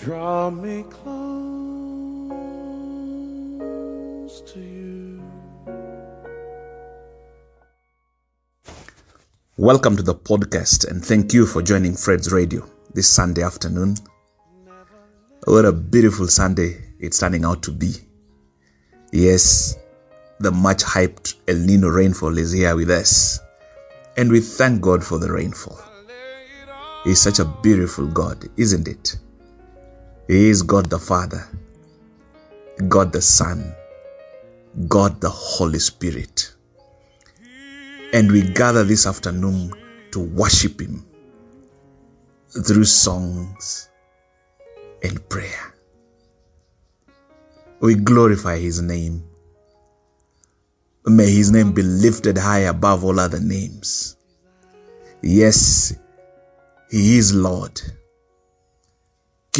Draw 0.00 0.48
me 0.48 0.82
close 0.88 1.10
to 4.40 4.58
you. 4.58 5.22
Welcome 9.58 9.96
to 9.98 10.02
the 10.02 10.14
podcast 10.14 10.90
and 10.90 11.04
thank 11.04 11.34
you 11.34 11.44
for 11.44 11.60
joining 11.60 11.94
Fred's 11.94 12.32
Radio 12.32 12.66
this 12.94 13.10
Sunday 13.10 13.42
afternoon. 13.42 13.96
What 15.44 15.66
a 15.66 15.72
beautiful 15.72 16.28
Sunday 16.28 16.82
it's 16.98 17.18
turning 17.18 17.44
out 17.44 17.62
to 17.64 17.70
be. 17.70 17.92
Yes, 19.12 19.76
the 20.38 20.50
much 20.50 20.82
hyped 20.82 21.34
El 21.46 21.56
Nino 21.56 21.88
rainfall 21.88 22.38
is 22.38 22.52
here 22.52 22.74
with 22.74 22.90
us, 22.90 23.38
and 24.16 24.32
we 24.32 24.40
thank 24.40 24.80
God 24.80 25.04
for 25.04 25.18
the 25.18 25.30
rainfall. 25.30 25.78
He's 27.04 27.20
such 27.20 27.38
a 27.38 27.44
beautiful 27.44 28.06
God, 28.06 28.48
isn't 28.56 28.88
it? 28.88 29.18
He 30.30 30.48
is 30.48 30.62
God 30.62 30.88
the 30.88 30.98
Father, 31.00 31.44
God 32.86 33.12
the 33.12 33.20
Son, 33.20 33.74
God 34.86 35.20
the 35.20 35.28
Holy 35.28 35.80
Spirit. 35.80 36.52
And 38.12 38.30
we 38.30 38.42
gather 38.42 38.84
this 38.84 39.08
afternoon 39.08 39.72
to 40.12 40.20
worship 40.20 40.80
Him 40.80 41.04
through 42.64 42.84
songs 42.84 43.90
and 45.02 45.28
prayer. 45.28 45.74
We 47.80 47.96
glorify 47.96 48.60
His 48.60 48.80
name. 48.80 49.24
May 51.06 51.28
His 51.28 51.50
name 51.50 51.72
be 51.72 51.82
lifted 51.82 52.38
high 52.38 52.70
above 52.70 53.02
all 53.02 53.18
other 53.18 53.40
names. 53.40 54.16
Yes, 55.22 55.92
He 56.88 57.18
is 57.18 57.34
Lord. 57.34 57.82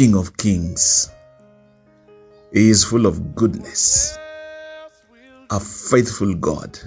King 0.01 0.15
of 0.15 0.35
kings. 0.35 1.11
He 2.51 2.71
is 2.71 2.83
full 2.83 3.05
of 3.05 3.35
goodness, 3.35 4.17
a 5.51 5.59
faithful 5.59 6.33
God, 6.33 6.79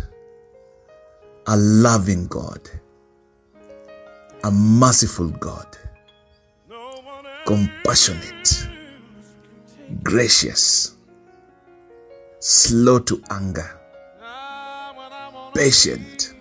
a 1.46 1.56
loving 1.56 2.26
God, 2.26 2.68
a 4.42 4.50
merciful 4.50 5.28
God, 5.28 5.78
compassionate, 7.46 8.68
gracious, 10.02 10.96
slow 12.40 12.98
to 12.98 13.22
anger, 13.30 13.78
patient, 15.54 16.34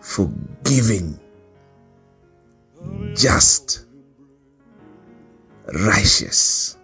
forgiving, 0.00 1.18
just 3.16 3.87
righteous. 5.74 6.76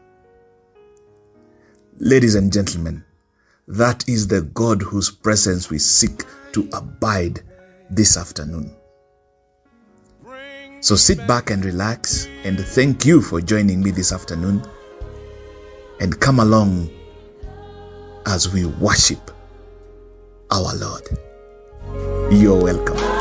Ladies 1.99 2.35
and 2.35 2.53
gentlemen, 2.53 3.05
that 3.69 4.09
is 4.09 4.27
the 4.29 4.43
God 4.43 4.83
whose 4.83 5.11
presence 5.11 5.71
we 5.71 5.79
seek 5.79 6.23
to 6.53 6.69
abide 6.73 7.41
this 7.91 8.17
afternoon. 8.17 8.75
So 10.81 10.97
sit 10.97 11.27
back 11.27 11.51
and 11.51 11.65
relax, 11.65 12.27
and 12.45 12.59
thank 12.59 13.07
you 13.07 13.23
for 13.23 13.41
joining 13.41 13.83
me 13.83 13.91
this 13.91 14.13
afternoon. 14.13 14.63
And 16.01 16.21
come 16.21 16.41
along 16.41 16.91
as 18.27 18.53
we 18.53 18.67
worship 18.67 19.31
our 20.51 20.75
Lord. 20.75 21.09
You're 22.31 22.63
welcome. 22.63 23.14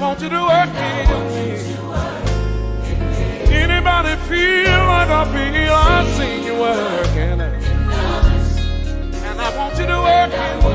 Want 0.00 0.22
you 0.22 0.30
to 0.30 0.40
work 0.40 0.70
in 0.70 1.06
me. 1.34 1.50
Anybody 3.52 4.16
feel 4.28 4.80
like 4.88 5.10
I 5.10 5.24
feel? 5.30 5.74
I've 5.74 6.08
seen 6.16 6.42
you 6.42 6.54
working. 6.54 7.40
And 9.28 9.40
I 9.40 9.56
want 9.58 9.78
you 9.78 9.86
to 9.86 10.00
work 10.00 10.32
in 10.32 10.58
me. 10.64 10.74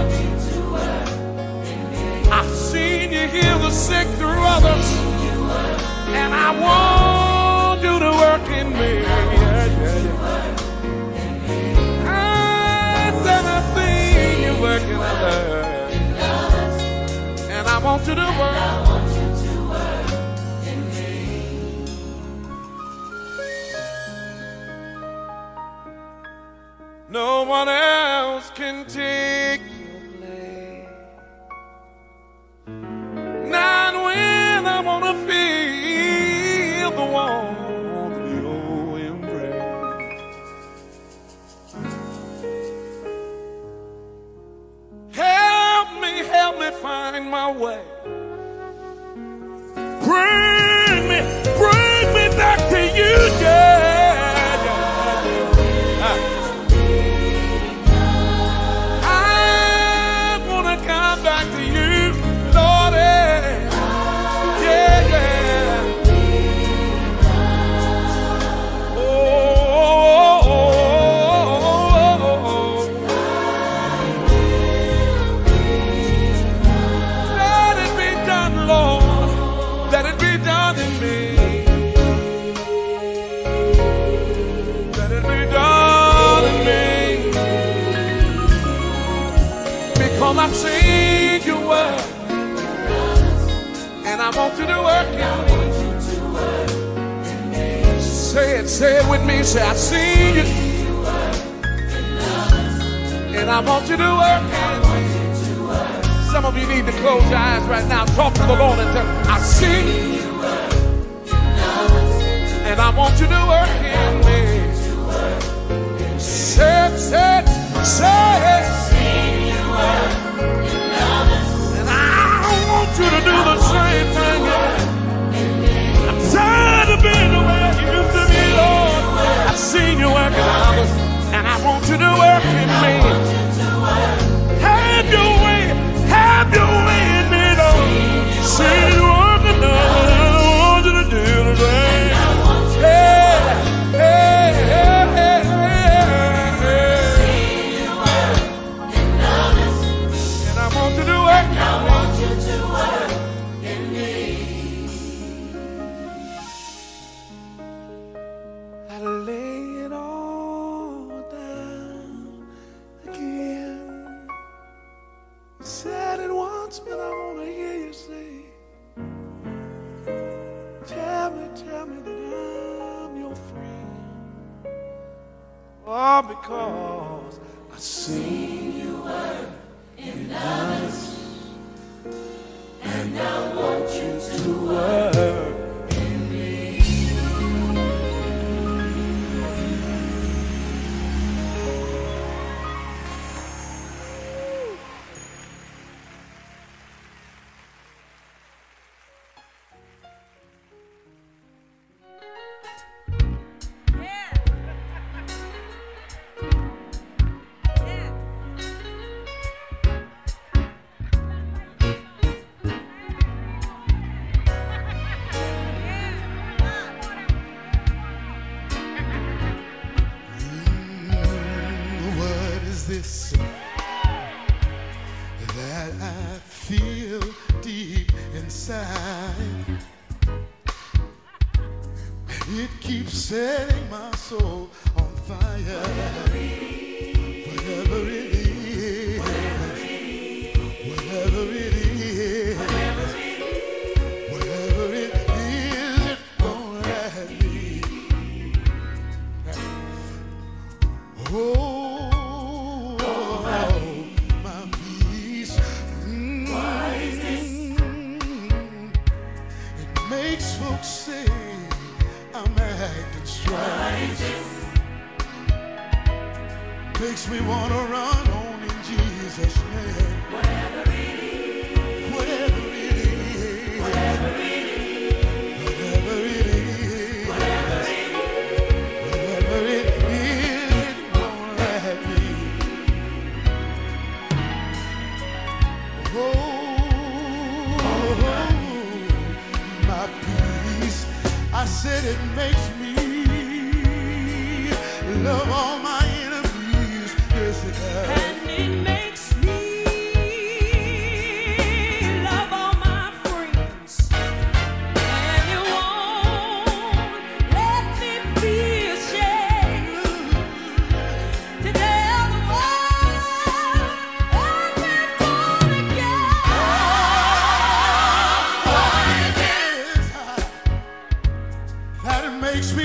I've 2.32 2.54
seen 2.54 3.12
you 3.12 3.28
heal 3.28 3.58
the 3.60 3.72
sick 3.72 4.08
through 4.20 4.44
others. 4.56 4.88
And 6.22 6.32
I 6.32 6.52
want 6.62 7.82
you 7.82 7.98
to 7.98 8.12
work 8.12 8.48
in 8.50 8.70
me. 8.74 9.02
Yeah, 9.02 9.34
yeah, 9.34 9.66
yeah. 9.66 10.22
You 14.46 14.54
working 14.62 14.96
others. 14.96 15.94
And 17.50 17.68
I 17.68 17.78
want 17.80 18.08
you 18.08 18.16
to 18.16 18.28
work. 18.40 19.05
No 27.16 27.44
one 27.44 27.70
else 27.70 28.52
can 28.54 28.86
take 28.88 29.62
your 29.62 30.02
place. 30.18 30.90
Not 33.50 33.94
when 34.04 34.68
I 34.68 34.82
wanna 34.82 35.14
feel 35.26 36.92
the 36.92 37.06
warmth 37.16 38.18
of 38.18 38.34
your 38.44 39.00
embrace. 39.00 40.24
Help 45.14 45.90
me, 46.02 46.14
help 46.36 46.60
me 46.60 46.70
find 46.82 47.32
my 47.32 47.50
way. 47.50 47.82
Bring 50.04 50.65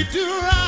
it 0.01 0.15
makes 0.15 0.15
me 0.15 0.60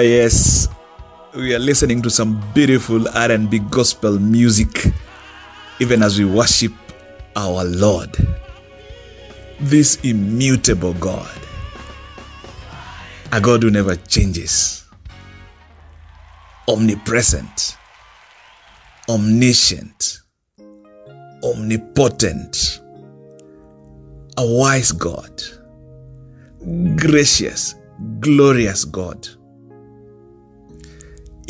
yes, 0.00 0.68
we 1.34 1.54
are 1.54 1.58
listening 1.58 2.02
to 2.02 2.10
some 2.10 2.42
beautiful 2.54 3.08
R&B 3.08 3.60
gospel 3.70 4.18
music 4.18 4.86
even 5.80 6.02
as 6.02 6.18
we 6.18 6.26
worship 6.26 6.72
our 7.36 7.64
Lord, 7.64 8.14
this 9.60 9.96
immutable 10.04 10.92
God, 10.94 11.30
a 13.32 13.40
God 13.40 13.62
who 13.62 13.70
never 13.70 13.96
changes, 13.96 14.84
omnipresent, 16.68 17.78
omniscient, 19.08 20.20
omnipotent, 21.42 22.80
a 24.36 24.46
wise 24.46 24.92
God, 24.92 25.42
gracious, 26.96 27.74
glorious 28.20 28.84
God, 28.84 29.26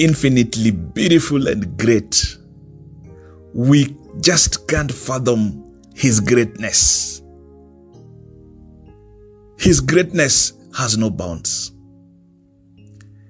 infinitely 0.01 0.71
beautiful 0.71 1.49
and 1.49 1.77
great. 1.79 2.39
We 3.53 3.97
just 4.21 4.67
can't 4.67 4.91
fathom 4.91 5.83
His 5.95 6.21
greatness. 6.21 7.23
His 9.59 9.81
greatness 9.81 10.55
has 10.77 10.97
no 10.97 11.11
bounds. 11.11 11.73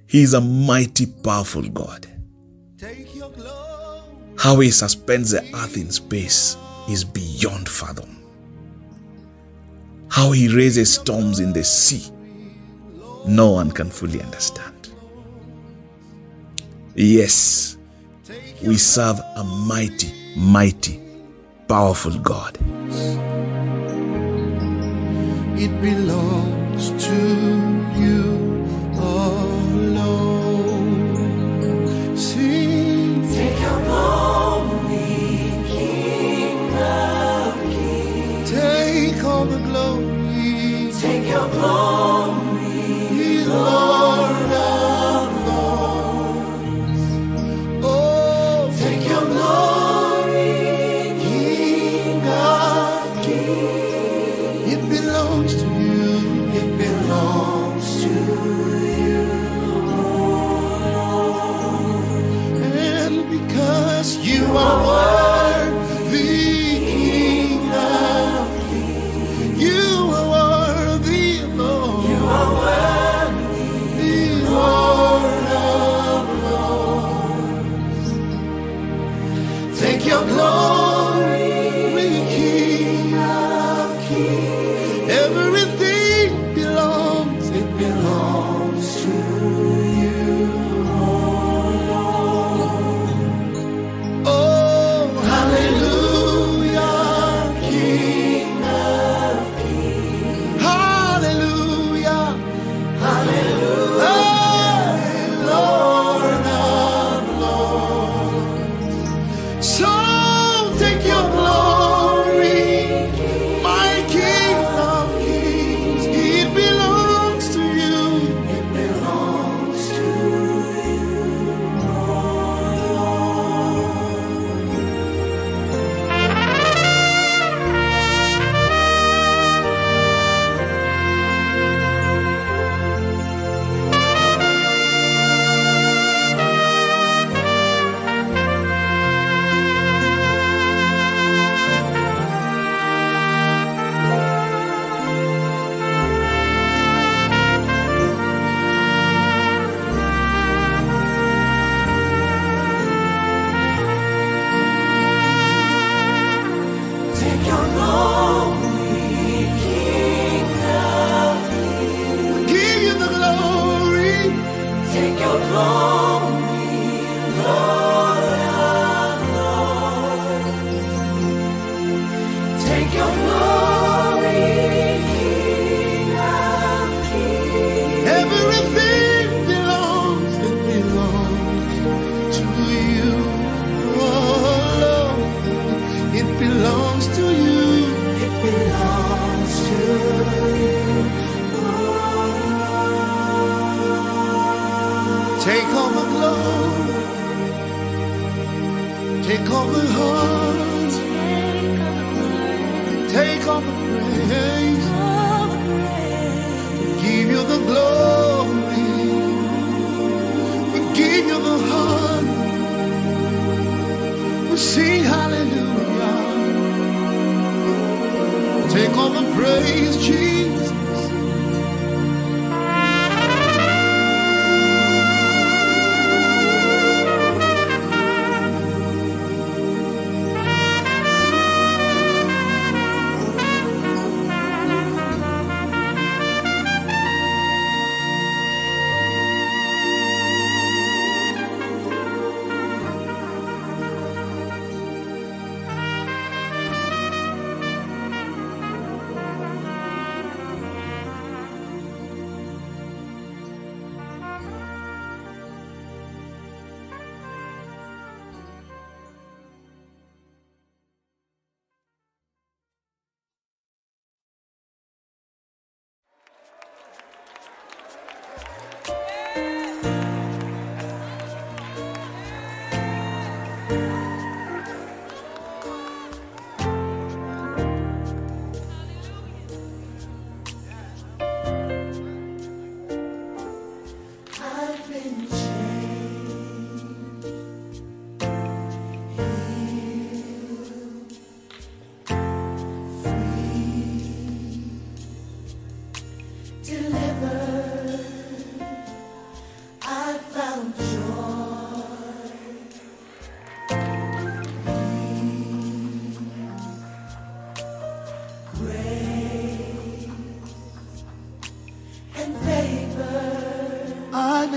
He 0.06 0.22
is 0.22 0.34
a 0.34 0.40
mighty, 0.40 1.06
powerful 1.06 1.62
God. 1.68 2.06
Take 2.78 3.14
your 3.16 3.30
glory. 3.30 4.02
How 4.38 4.60
He 4.60 4.70
suspends 4.70 5.30
the 5.32 5.42
earth 5.54 5.76
in 5.76 5.90
space 5.90 6.56
is 6.88 7.04
beyond 7.04 7.68
fathom. 7.68 8.16
How 10.08 10.30
He 10.32 10.54
raises 10.54 10.94
storms 10.94 11.40
in 11.40 11.52
the 11.52 11.64
sea, 11.64 12.10
no 13.26 13.50
one 13.50 13.70
can 13.70 13.90
fully 13.90 14.22
understand. 14.22 14.79
Yes, 16.96 17.76
we 18.66 18.76
serve 18.76 19.20
a 19.36 19.44
mighty, 19.44 20.12
mighty, 20.36 21.00
powerful 21.68 22.18
God. 22.18 22.58
It 25.56 25.70
belongs 25.80 26.90
to 27.06 27.16
you 27.98 28.66
alone. 28.98 29.86
Sing. 32.16 33.22
Take 33.32 33.60
your 33.60 33.80
glory, 33.84 35.52
King 35.68 36.74
of 36.76 37.54
Kings. 37.70 38.50
Take 38.50 39.24
all 39.24 39.44
the 39.44 39.58
glory. 39.58 40.90
Take 41.00 41.28
your 41.28 41.48
glory, 41.50 42.39
because 64.52 64.84
you 64.84 64.90
are 64.90 65.19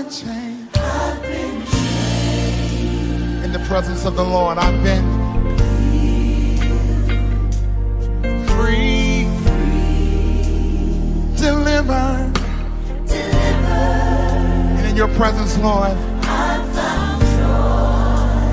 In 0.04 0.10
the 3.52 3.64
presence 3.66 4.04
of 4.04 4.16
the 4.16 4.22
Lord, 4.22 4.58
I've 4.58 4.84
been 4.84 5.02
free, 8.48 9.24
delivered. 11.38 12.38
And 14.76 14.86
in 14.86 14.94
your 14.94 15.08
presence, 15.08 15.56
Lord, 15.56 15.96
I've 16.24 16.68
found 16.74 17.22
joy. 17.38 18.44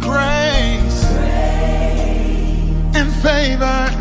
Grace, 0.00 1.04
grace 1.12 2.96
and 2.96 3.12
favor. 3.22 3.99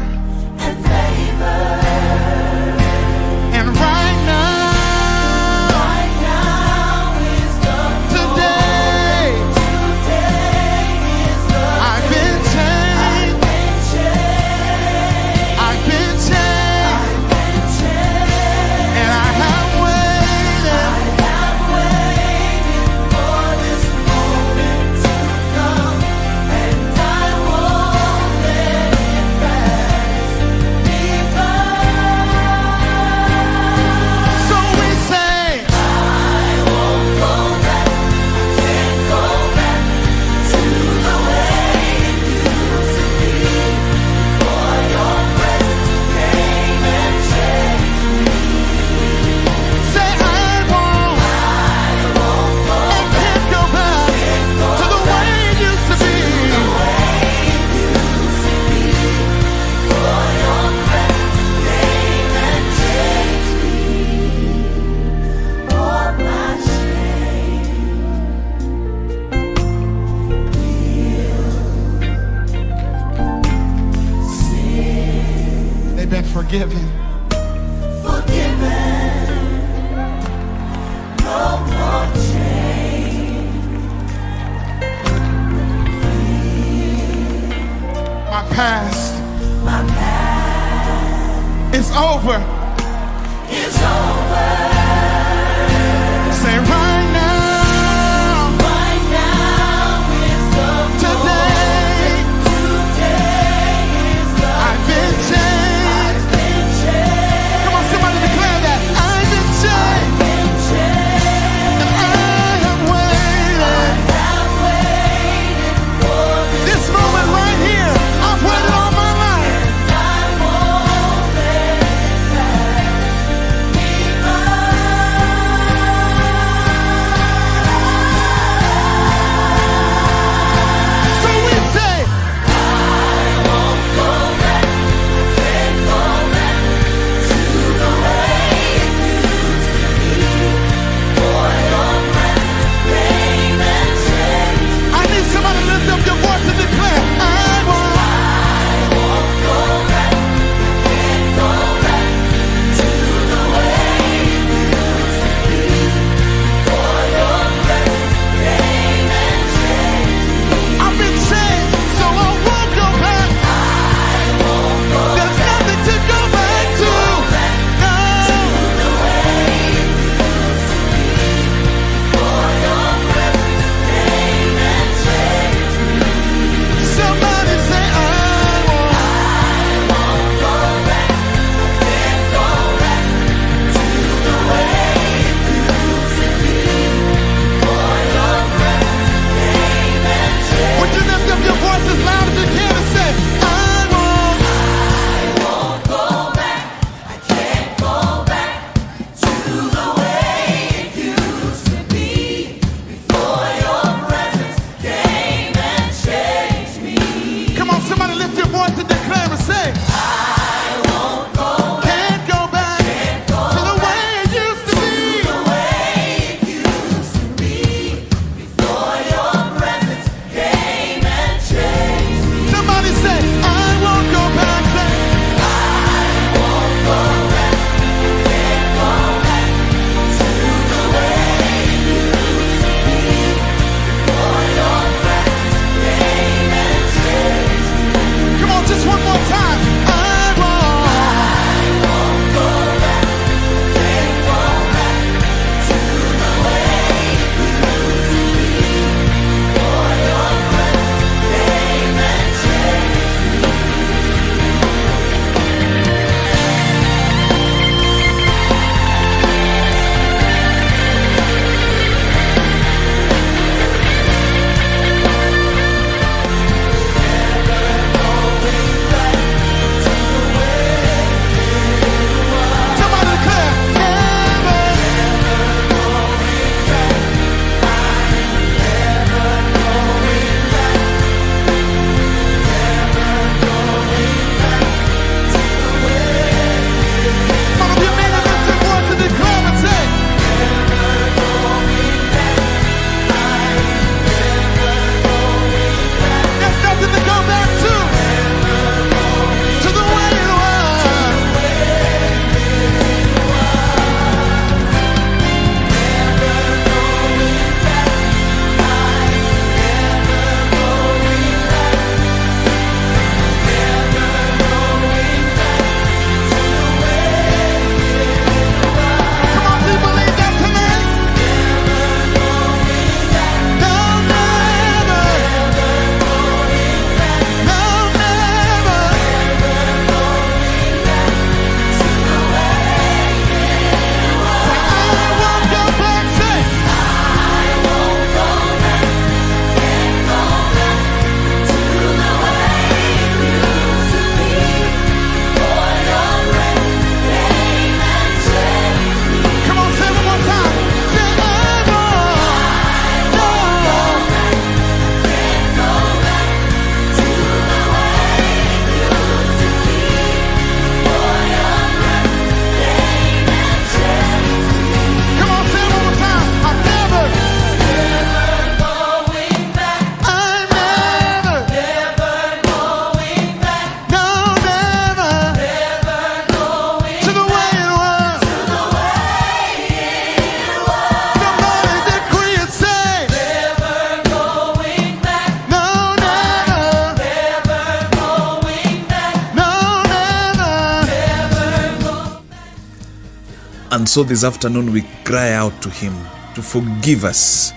And 393.71 393.87
so 393.87 394.01
this 394.01 394.23
afternoon 394.23 394.71
we 394.73 394.81
cry 395.03 395.33
out 395.33 395.61
to 395.61 395.69
Him 395.69 395.93
to 396.33 396.41
forgive 396.41 397.05
us 397.05 397.53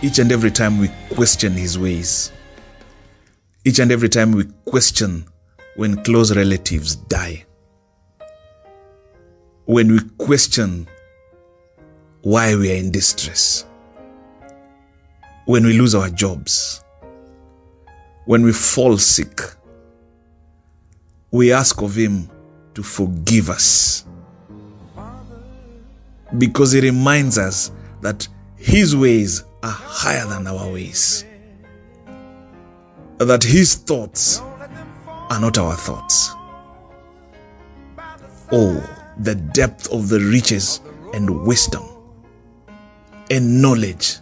each 0.00 0.18
and 0.18 0.32
every 0.32 0.50
time 0.50 0.78
we 0.78 0.88
question 1.14 1.52
His 1.52 1.78
ways. 1.78 2.32
Each 3.66 3.78
and 3.78 3.92
every 3.92 4.08
time 4.08 4.32
we 4.32 4.44
question 4.64 5.26
when 5.76 6.02
close 6.02 6.34
relatives 6.34 6.96
die. 6.96 7.44
When 9.66 9.92
we 9.92 9.98
question 10.16 10.88
why 12.22 12.56
we 12.56 12.72
are 12.72 12.76
in 12.76 12.90
distress. 12.90 13.66
When 15.44 15.66
we 15.66 15.78
lose 15.78 15.94
our 15.94 16.08
jobs. 16.08 16.82
When 18.24 18.44
we 18.44 18.52
fall 18.54 18.96
sick. 18.96 19.42
We 21.32 21.52
ask 21.52 21.82
of 21.82 21.96
Him 21.98 22.30
to 22.72 22.82
forgive 22.82 23.50
us 23.50 24.06
because 26.36 26.72
he 26.72 26.80
reminds 26.80 27.38
us 27.38 27.72
that 28.02 28.28
his 28.56 28.94
ways 28.94 29.44
are 29.62 29.70
higher 29.70 30.26
than 30.26 30.46
our 30.46 30.70
ways, 30.70 31.24
that 33.18 33.42
his 33.42 33.74
thoughts 33.74 34.40
are 35.06 35.40
not 35.40 35.56
our 35.58 35.74
thoughts. 35.74 36.30
Oh, 38.52 38.82
the 39.18 39.34
depth 39.34 39.90
of 39.92 40.08
the 40.08 40.20
riches 40.20 40.80
and 41.14 41.44
wisdom 41.44 41.84
and 43.30 43.60
knowledge 43.60 44.16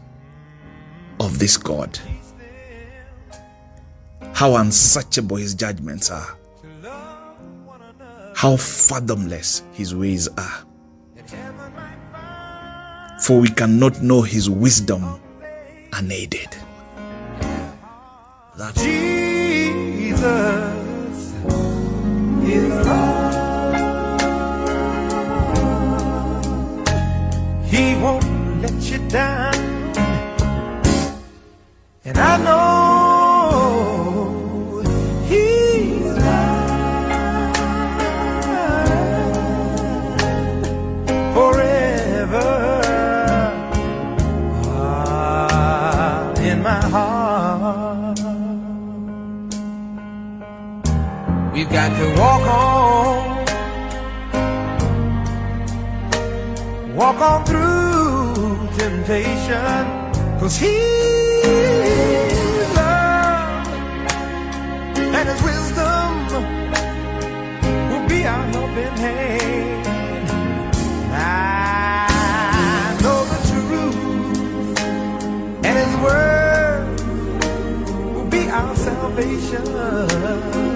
of 1.21 1.39
this 1.39 1.57
God. 1.57 1.99
How 4.33 4.57
unsearchable 4.57 5.37
his 5.37 5.55
judgments 5.55 6.11
are, 6.11 6.37
how 8.35 8.57
fathomless 8.57 9.63
his 9.73 9.95
ways 9.95 10.29
are 10.29 10.67
for 13.21 13.41
we 13.41 13.49
cannot 13.49 14.03
know 14.03 14.23
his 14.23 14.49
wisdom 14.51 15.21
unaided. 15.93 16.57
That 18.57 18.75
Jesus 18.75 20.23
is. 22.43 22.87
He 27.71 27.95
won't 28.03 28.25
let 28.63 28.91
you 28.91 28.99
down. 29.09 29.55
And 32.05 32.17
I 32.17 32.37
know 32.45 33.06
got 51.77 51.93
to 51.95 52.09
walk 52.19 52.43
on, 52.49 53.45
walk 56.97 57.21
on 57.21 57.45
through 57.45 58.69
temptation, 58.79 59.85
cause 60.41 60.57
He's 60.57 60.73
love 62.75 63.69
and 64.97 65.29
His 65.29 65.43
wisdom 65.43 66.27
will 67.91 68.07
be 68.09 68.27
our 68.27 68.47
helping 68.55 68.97
hand. 68.97 69.87
I 71.13 71.15
know 73.03 73.21
the 73.33 73.39
truth 73.51 74.79
and 75.63 75.77
His 75.83 75.95
word 76.07 76.87
will 78.15 78.31
be 78.31 78.43
our 78.49 78.75
salvation. 78.77 80.76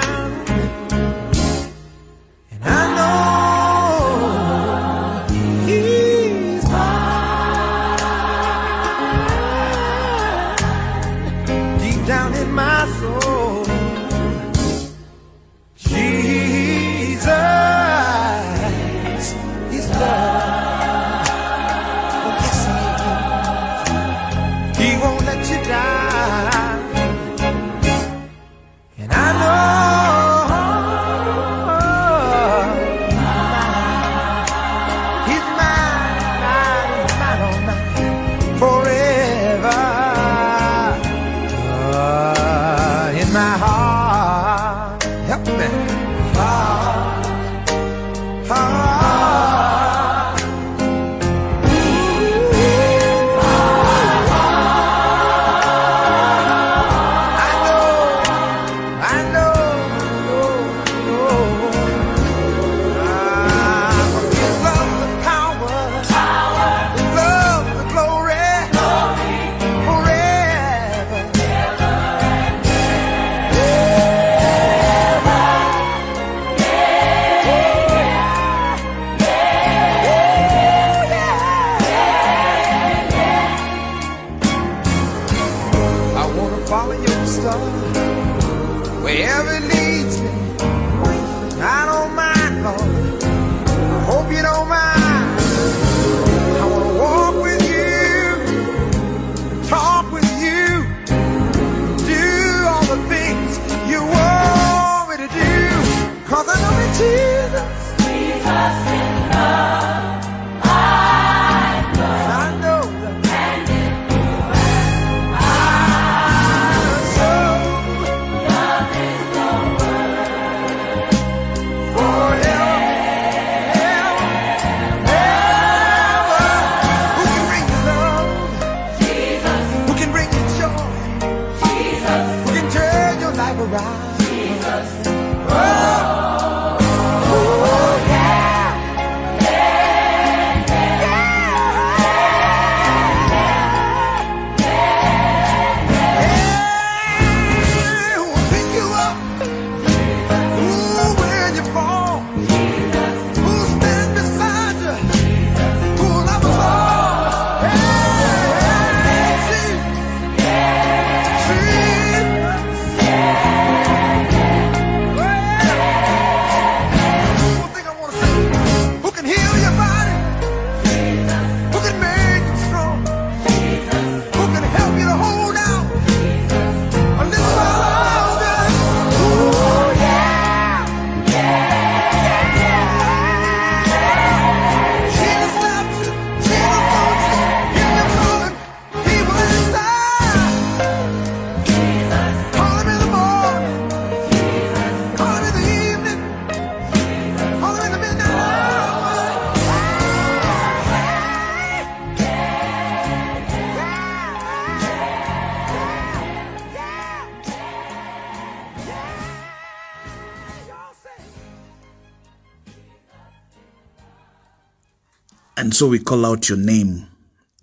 so 215.81 215.87
we 215.87 215.97
call 215.97 216.27
out 216.27 216.47
your 216.47 216.59
name. 216.59 217.07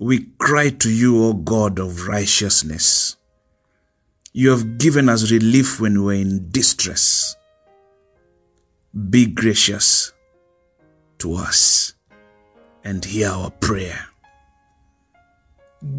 We 0.01 0.27
cry 0.39 0.71
to 0.71 0.91
you, 0.91 1.23
O 1.23 1.35
God 1.35 1.79
of 1.79 2.09
righteousness. 2.09 3.17
You 4.33 4.51
have 4.51 4.77
given 4.77 5.09
us 5.09 5.31
relief 5.31 5.81
when 5.81 6.01
we 6.01 6.05
were 6.05 6.13
in 6.15 6.51
distress. 6.51 7.37
Be 9.09 9.27
gracious 9.27 10.11
to 11.19 11.35
us 11.35 11.95
and 12.83 13.05
hear 13.05 13.29
our 13.29 13.53
prayer. 13.53 14.09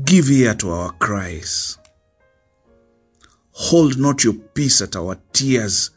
Give 0.04 0.30
ear 0.30 0.56
to 0.56 0.72
our 0.72 0.92
cries. 0.92 1.78
Hold 3.54 3.98
not 3.98 4.26
your 4.26 4.34
peace 4.34 4.82
at 4.82 4.98
our 4.98 5.18
tears, 5.32 5.92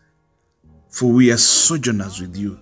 for 0.89 1.11
we 1.11 1.33
are 1.33 1.37
sojourners 1.37 2.21
with 2.21 2.37
you. 2.37 2.62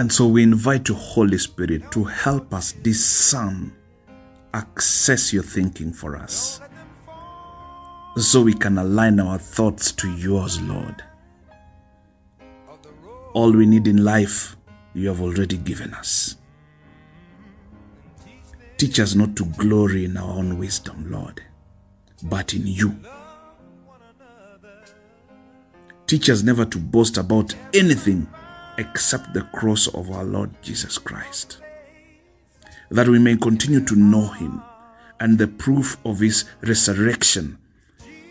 And 0.00 0.10
so 0.10 0.26
we 0.26 0.42
invite 0.42 0.88
you, 0.88 0.94
Holy 0.94 1.36
Spirit, 1.36 1.90
to 1.90 2.04
help 2.04 2.54
us 2.54 2.72
discern, 2.72 3.70
access 4.54 5.30
your 5.30 5.42
thinking 5.42 5.92
for 5.92 6.16
us, 6.16 6.58
so 8.16 8.40
we 8.40 8.54
can 8.54 8.78
align 8.78 9.20
our 9.20 9.36
thoughts 9.36 9.92
to 9.92 10.10
yours, 10.16 10.58
Lord. 10.62 11.04
All 13.34 13.52
we 13.52 13.66
need 13.66 13.86
in 13.86 14.02
life, 14.02 14.56
you 14.94 15.06
have 15.08 15.20
already 15.20 15.58
given 15.58 15.92
us. 15.92 16.36
Teach 18.78 19.00
us 19.00 19.14
not 19.14 19.36
to 19.36 19.44
glory 19.44 20.06
in 20.06 20.16
our 20.16 20.30
own 20.30 20.58
wisdom, 20.58 21.10
Lord, 21.10 21.42
but 22.22 22.54
in 22.54 22.66
you. 22.66 22.98
Teach 26.06 26.30
us 26.30 26.42
never 26.42 26.64
to 26.64 26.78
boast 26.78 27.18
about 27.18 27.54
anything 27.74 28.26
except 28.78 29.32
the 29.32 29.42
cross 29.42 29.86
of 29.88 30.10
our 30.10 30.24
Lord 30.24 30.50
Jesus 30.62 30.98
Christ, 30.98 31.58
that 32.90 33.08
we 33.08 33.18
may 33.18 33.36
continue 33.36 33.84
to 33.84 33.96
know 33.96 34.28
him 34.28 34.62
and 35.20 35.38
the 35.38 35.48
proof 35.48 35.96
of 36.04 36.20
his 36.20 36.44
resurrection 36.62 37.58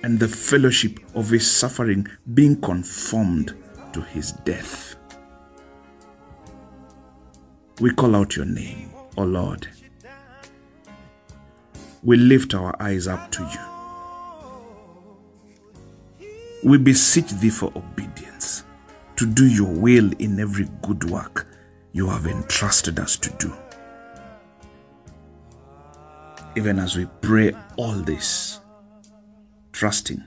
and 0.03 0.19
the 0.19 0.27
fellowship 0.27 0.99
of 1.13 1.29
his 1.29 1.49
suffering 1.49 2.07
being 2.33 2.59
conformed 2.61 3.55
to 3.93 4.01
his 4.01 4.31
death. 4.43 4.95
We 7.79 7.93
call 7.93 8.15
out 8.15 8.35
your 8.35 8.45
name, 8.45 8.91
O 9.17 9.23
Lord. 9.23 9.67
We 12.03 12.17
lift 12.17 12.53
our 12.53 12.75
eyes 12.81 13.07
up 13.07 13.31
to 13.31 13.43
you. 13.43 13.59
We 16.63 16.77
beseech 16.77 17.29
thee 17.31 17.49
for 17.49 17.71
obedience 17.75 18.38
to 19.19 19.25
do 19.25 19.45
your 19.45 19.67
will 19.67 20.09
in 20.19 20.39
every 20.39 20.65
good 20.81 21.03
work 21.09 21.45
you 21.91 22.07
have 22.07 22.25
entrusted 22.25 22.97
us 22.99 23.17
to 23.17 23.29
do. 23.31 23.53
Even 26.55 26.79
as 26.79 26.95
we 26.95 27.05
pray 27.19 27.51
all 27.75 27.95
this, 27.95 28.61
trusting 29.73 30.23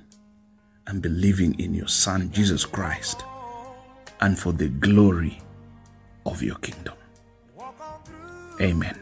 and 0.89 1.01
believing 1.01 1.59
in 1.59 1.73
your 1.73 1.89
Son, 1.89 2.31
Jesus 2.33 2.67
Christ, 2.67 3.25
and 4.21 4.39
for 4.39 4.53
the 4.53 4.69
glory 4.69 5.41
of 6.27 6.43
your 6.43 6.57
kingdom. 6.57 6.93
Amen. 8.61 8.99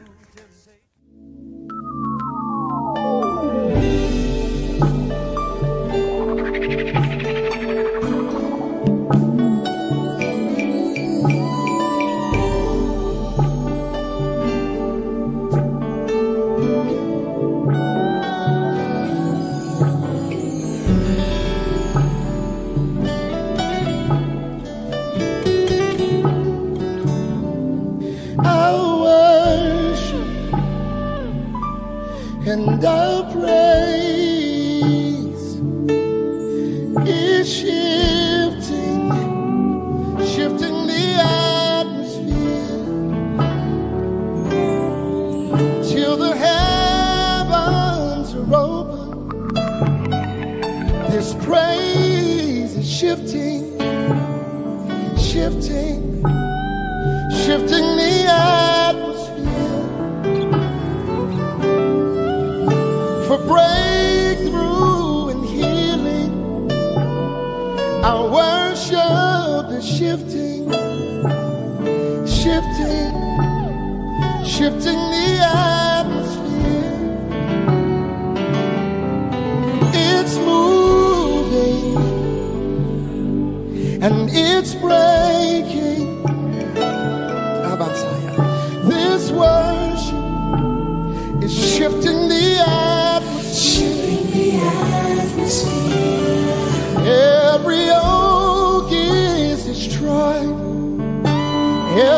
Our 4.81 5.10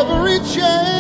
Every 0.06 0.40
chain 0.40 0.93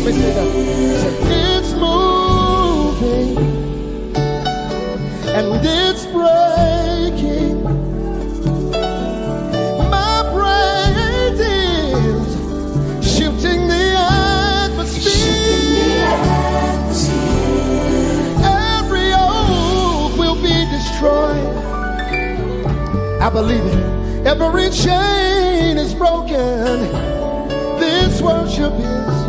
help 0.00 0.14
me 0.14 0.20
say 0.20 0.32
that. 0.32 0.48
It's 1.56 1.72
moving 1.74 3.38
and 5.28 5.64
it's 5.64 6.06
breaking. 6.06 7.62
My 9.90 10.22
praise 10.34 11.40
is 11.40 13.16
shifting 13.16 13.68
the 13.68 13.84
atmosphere. 14.62 15.10
Every 18.44 19.12
oak 19.14 20.16
will 20.18 20.36
be 20.36 20.66
destroyed. 20.70 21.56
I 23.20 23.28
believe 23.30 23.64
it. 23.64 24.26
Every 24.26 24.70
chain 24.70 25.78
is 25.78 25.94
broken. 25.94 26.88
This 27.78 28.20
worship 28.20 28.72
is 28.74 29.19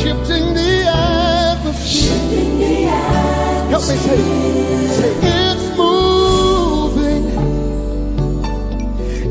shifting 0.00 0.54
the 0.54 0.84
atmosphere. 0.86 2.90
Help 3.70 3.82
me 3.88 3.96
say, 3.96 4.16
say 4.98 5.12
it's 5.22 5.76
moving 5.76 7.24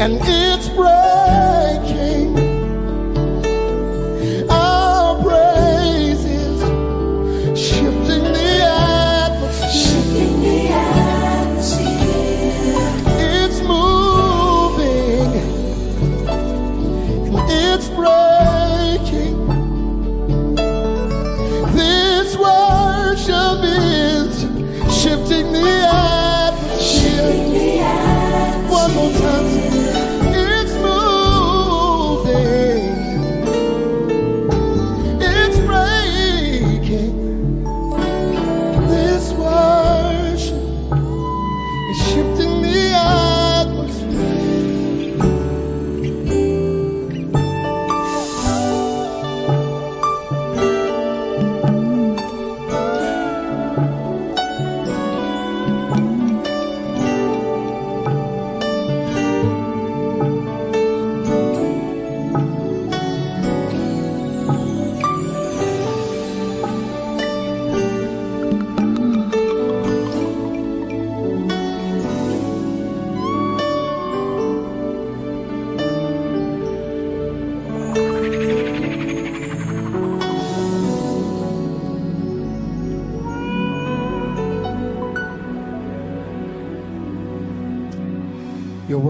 and 0.02 0.14
it's 0.22 0.68
breaking. 0.70 1.91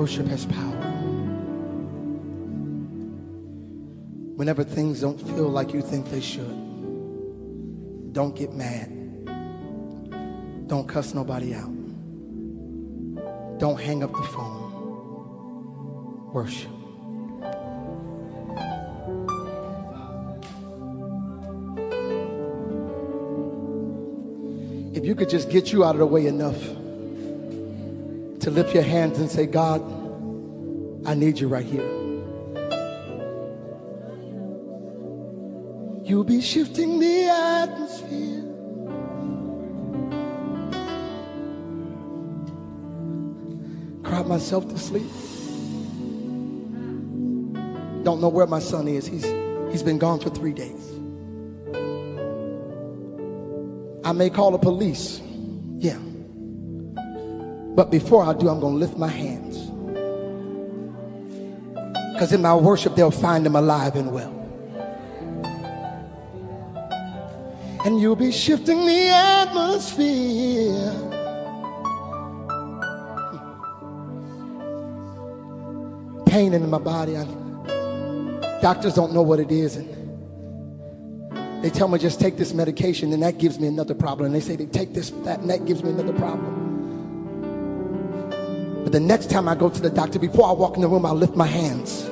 Worship 0.02 0.26
has 0.30 0.48
power. 0.48 0.82
Whenever 4.36 4.64
things 4.64 5.02
don't 5.02 5.22
feel 5.22 5.48
like 5.48 5.74
you 5.74 5.82
think 5.84 6.10
they 6.10 6.20
should, 6.20 6.58
don't 8.12 8.36
get 8.36 8.52
mad. 8.52 8.90
Don't 10.68 10.88
cuss 10.88 11.14
nobody 11.14 11.54
out. 11.54 11.70
Don't 13.60 13.80
hang 13.80 14.02
up 14.02 14.12
the 14.12 14.24
phone. 14.24 14.72
Worship. 16.34 16.72
If 24.98 25.06
you 25.06 25.14
could 25.14 25.30
just 25.30 25.52
get 25.52 25.72
you 25.72 25.84
out 25.86 25.94
of 25.94 26.00
the 26.00 26.08
way 26.08 26.26
enough 26.26 26.81
to 28.42 28.50
lift 28.52 28.74
your 28.74 28.84
hands 28.84 29.20
and 29.20 29.30
say, 29.30 29.46
God, 29.46 29.82
I 31.06 31.14
need 31.14 31.40
you 31.40 31.48
right 31.48 31.66
here. 31.66 31.88
You'll 36.04 36.24
be 36.24 36.42
shifting 36.42 37.00
the 37.00 37.30
atmosphere. 37.30 38.44
Cried 44.04 44.28
myself 44.28 44.68
to 44.70 44.78
sleep. 44.78 45.10
Don't 48.04 48.20
know 48.20 48.30
where 48.30 48.48
my 48.48 48.60
son 48.60 48.88
is. 48.88 49.06
He's 49.06 49.26
he's 49.72 49.84
been 49.84 50.00
gone 50.00 50.20
for 50.20 50.32
three 50.32 50.54
days. 50.54 50.92
I 54.04 54.12
may 54.14 54.32
call 54.32 54.52
the 54.52 54.58
police. 54.58 55.22
Yeah. 55.78 56.00
But 57.76 57.90
before 57.90 58.24
I 58.24 58.34
do, 58.34 58.50
I'm 58.50 58.60
going 58.60 58.74
to 58.74 58.80
lift 58.80 58.98
my 58.98 59.08
hands. 59.08 59.72
Because 62.14 62.34
in 62.34 62.42
my 62.42 62.54
worship, 62.54 62.96
they'll 62.96 63.10
find 63.10 63.46
him 63.46 63.56
alive 63.56 63.96
and 63.96 64.12
well. 64.12 64.38
And 67.84 68.00
you'll 68.00 68.16
be 68.16 68.32
shifting 68.32 68.86
the 68.86 69.08
atmosphere. 69.08 70.92
Pain 76.28 76.54
in 76.54 76.70
my 76.70 76.78
body. 76.78 77.18
I, 77.18 77.26
doctors 78.62 78.94
don't 78.94 79.14
know 79.14 79.24
what 79.24 79.40
it 79.40 79.52
is. 79.52 79.78
And 79.78 79.90
they 81.64 81.72
tell 81.72 81.88
me 81.88 81.98
just 81.98 82.20
take 82.20 82.38
this 82.38 82.54
medication, 82.54 83.12
and 83.14 83.24
that 83.24 83.40
gives 83.40 83.60
me 83.60 83.68
another 83.68 83.96
problem. 83.96 84.28
And 84.28 84.36
they 84.36 84.42
say 84.42 84.56
they 84.56 84.68
take 84.68 84.94
this, 84.94 85.10
that, 85.26 85.40
and 85.40 85.50
that 85.50 85.66
gives 85.66 85.82
me 85.84 85.90
another 85.90 86.14
problem. 86.14 86.61
But 88.92 89.00
the 89.00 89.08
next 89.08 89.30
time 89.30 89.48
I 89.48 89.56
go 89.56 89.70
to 89.70 89.82
the 89.82 89.90
doctor, 89.90 90.20
before 90.20 90.50
I 90.50 90.52
walk 90.52 90.76
in 90.76 90.82
the 90.82 90.90
room, 90.90 91.06
I'll 91.06 91.16
lift 91.16 91.34
my 91.34 91.48
hands. 91.48 92.10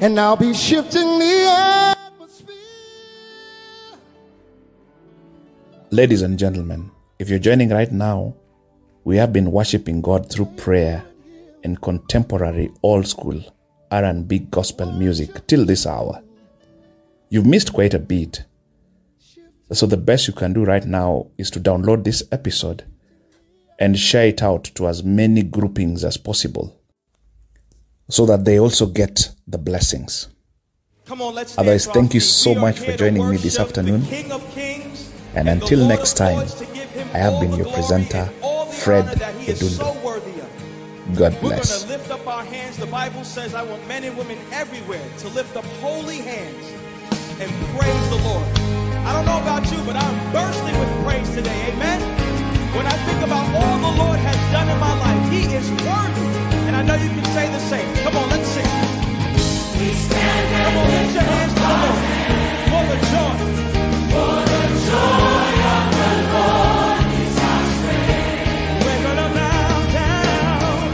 And 0.00 0.20
I'll 0.20 0.36
be 0.36 0.54
shifting 0.54 1.18
the 1.18 1.96
atmosphere. 2.06 2.54
Ladies 5.90 6.22
and 6.22 6.38
gentlemen, 6.38 6.92
if 7.18 7.28
you're 7.28 7.40
joining 7.40 7.70
right 7.70 7.90
now, 7.90 8.36
we 9.02 9.16
have 9.16 9.32
been 9.32 9.50
worshiping 9.50 10.02
God 10.02 10.30
through 10.30 10.46
prayer 10.56 11.04
and 11.64 11.82
contemporary 11.82 12.70
old 12.84 13.08
school 13.08 13.42
R&B 13.90 14.38
gospel 14.38 14.92
music 14.92 15.48
till 15.48 15.64
this 15.64 15.84
hour. 15.84 16.22
You've 17.28 17.44
missed 17.44 17.72
quite 17.72 17.92
a 17.94 17.98
bit. 17.98 18.44
So 19.72 19.86
the 19.86 19.96
best 19.96 20.28
you 20.28 20.32
can 20.32 20.52
do 20.52 20.64
right 20.64 20.86
now 20.86 21.26
is 21.36 21.50
to 21.50 21.58
download 21.58 22.04
this 22.04 22.22
episode 22.30 22.84
and 23.78 23.98
share 23.98 24.26
it 24.26 24.42
out 24.42 24.64
to 24.64 24.88
as 24.88 25.02
many 25.02 25.42
groupings 25.42 26.04
as 26.04 26.16
possible 26.16 26.78
so 28.08 28.26
that 28.26 28.44
they 28.44 28.58
also 28.58 28.86
get 28.86 29.30
the 29.46 29.58
blessings. 29.58 30.28
Come 31.04 31.22
on, 31.22 31.34
let's 31.34 31.56
Otherwise, 31.56 31.84
stand 31.84 31.94
to 31.94 31.98
our 31.98 32.02
thank 32.02 32.14
you 32.14 32.20
so 32.20 32.54
much 32.54 32.78
for 32.80 32.96
joining 32.96 33.28
me 33.30 33.36
this 33.36 33.58
afternoon. 33.58 34.02
King 34.06 34.30
Kings 34.50 35.12
And 35.34 35.48
the 35.48 35.52
until 35.52 35.86
next 35.86 36.16
time, 36.16 36.36
Lords, 36.36 36.54
to 36.54 36.64
give 36.66 36.90
him 36.90 37.08
I 37.14 37.18
have 37.18 37.40
been 37.40 37.52
your 37.52 37.70
presenter, 37.72 38.30
and 38.42 38.74
Fred 38.74 39.04
honor 39.04 39.14
that 39.16 39.34
he 39.36 39.52
is 39.52 39.62
Edundu. 39.62 39.76
so 39.76 39.92
worthy 40.04 40.40
of. 40.40 41.16
God 41.16 41.34
We're 41.34 41.50
going 41.50 41.62
to 41.62 41.88
lift 41.88 42.10
up 42.10 42.26
our 42.26 42.44
hands. 42.44 42.76
The 42.76 42.86
Bible 42.86 43.22
says, 43.22 43.54
I 43.54 43.62
want 43.62 43.86
men 43.86 44.02
and 44.02 44.16
women 44.16 44.38
everywhere 44.52 45.04
to 45.18 45.28
lift 45.28 45.56
up 45.56 45.64
holy 45.80 46.18
hands 46.18 46.72
and 47.38 47.50
praise 47.78 48.08
the 48.08 48.16
Lord. 48.16 48.44
I 49.06 49.12
don't 49.12 49.26
know 49.26 49.40
about 49.40 49.70
you, 49.70 49.78
but 49.84 49.94
I'm 49.94 50.32
bursting 50.32 50.78
with 50.80 51.04
praise 51.04 51.32
today. 51.34 51.72
Amen. 51.72 52.15
When 52.76 52.86
I 52.86 52.96
think 53.06 53.22
about 53.22 53.46
all 53.56 53.78
the 53.78 53.98
Lord 54.02 54.18
has 54.20 54.36
done 54.52 54.68
in 54.68 54.78
my 54.78 54.92
life, 55.00 55.32
He 55.32 55.42
is 55.54 55.70
worthy. 55.88 56.28
And 56.68 56.76
I 56.76 56.82
know 56.82 56.94
you 56.96 57.08
can 57.08 57.24
say 57.32 57.48
the 57.48 57.58
same. 57.72 57.88
Come 58.04 58.16
on, 58.16 58.28
let's 58.28 58.48
sing. 58.48 58.68
We 59.80 59.88
stand 59.94 60.44
Come 60.66 60.76
on, 60.80 60.86
lift 60.92 61.14
your 61.14 61.22
hands 61.24 61.54
to 61.56 61.68
the 61.82 61.90
For 62.70 62.84
the 62.92 62.98
joy. 63.12 63.34
For 64.12 64.36
the 64.52 64.62
joy 64.88 65.52
of 65.72 65.84
the 65.96 66.10
Lord 66.36 67.06
is 67.24 67.36
our 67.48 67.64
strength. 67.76 68.84
We're 68.84 69.02
gonna 69.08 69.28
bow 69.38 69.76
down. 69.96 70.84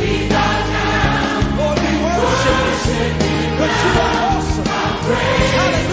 We 0.00 0.10
bow 0.32 0.56
down. 0.72 1.58
Lord, 1.58 1.78
we 1.84 1.92
worship, 2.04 3.12
you. 3.28 3.58
Cause 3.60 3.76
you 3.84 3.92
are 4.04 4.16
awesome. 4.32 4.68
Hallelujah. 5.58 5.85